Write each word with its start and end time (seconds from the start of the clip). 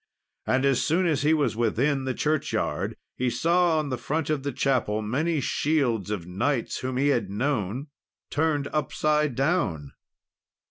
And 0.47 0.65
as 0.65 0.81
soon 0.83 1.05
as 1.05 1.21
he 1.21 1.31
was 1.31 1.55
within 1.55 2.05
the 2.05 2.15
churchyard, 2.15 2.97
he 3.17 3.29
saw 3.29 3.77
on 3.77 3.89
the 3.89 3.99
front 3.99 4.31
of 4.31 4.41
the 4.41 4.51
chapel 4.51 5.03
many 5.03 5.39
shields 5.39 6.09
of 6.09 6.25
knights 6.25 6.79
whom 6.79 6.97
he 6.97 7.09
had 7.09 7.29
known, 7.29 7.85
turned 8.31 8.67
upside 8.73 9.35
down. 9.35 9.91